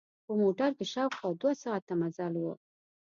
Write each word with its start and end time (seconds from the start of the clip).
په 0.25 0.31
موټر 0.41 0.69
کې 0.77 0.85
شاوخوا 0.93 1.29
دوه 1.41 1.53
ساعته 1.63 1.93
مزل 2.01 2.33
و. 2.39 2.45